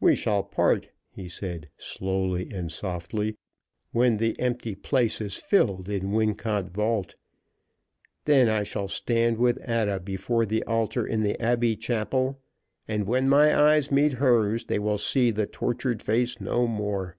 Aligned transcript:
"We 0.00 0.16
shall 0.16 0.44
part," 0.44 0.88
he 1.10 1.28
said, 1.28 1.68
slowly 1.76 2.50
and 2.50 2.72
softly, 2.72 3.36
"when 3.92 4.16
the 4.16 4.34
empty 4.40 4.74
place 4.74 5.20
is 5.20 5.36
filled 5.36 5.90
in 5.90 6.10
Wincot 6.12 6.70
vault. 6.70 7.16
Then 8.24 8.48
I 8.48 8.62
shall 8.62 8.88
stand 8.88 9.36
with 9.36 9.58
Ada 9.68 10.00
before 10.00 10.46
the 10.46 10.64
altar 10.64 11.06
in 11.06 11.20
the 11.22 11.38
Abbey 11.38 11.76
chapel, 11.76 12.40
and 12.88 13.06
when 13.06 13.28
my 13.28 13.54
eyes 13.54 13.92
meet 13.92 14.12
hers 14.14 14.64
they 14.64 14.78
will 14.78 14.96
see 14.96 15.30
the 15.30 15.46
tortured 15.46 16.02
face 16.02 16.40
no 16.40 16.66
more." 16.66 17.18